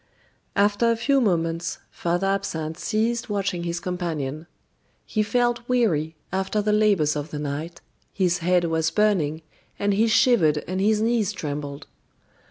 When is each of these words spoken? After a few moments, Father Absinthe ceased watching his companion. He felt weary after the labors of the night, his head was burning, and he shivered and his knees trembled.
After 0.55 0.89
a 0.89 0.95
few 0.95 1.21
moments, 1.21 1.77
Father 1.91 2.25
Absinthe 2.25 2.79
ceased 2.79 3.29
watching 3.29 3.65
his 3.65 3.79
companion. 3.79 4.47
He 5.05 5.21
felt 5.21 5.69
weary 5.69 6.15
after 6.33 6.59
the 6.59 6.73
labors 6.73 7.15
of 7.15 7.29
the 7.29 7.37
night, 7.37 7.81
his 8.11 8.39
head 8.39 8.63
was 8.63 8.89
burning, 8.89 9.43
and 9.77 9.93
he 9.93 10.07
shivered 10.07 10.63
and 10.67 10.81
his 10.81 11.01
knees 11.03 11.33
trembled. 11.33 11.85